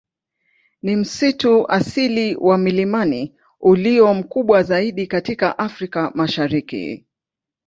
[0.81, 7.05] Ni msitu asili wa milimani ulio mkubwa zaidi katika Afrika Mashariki.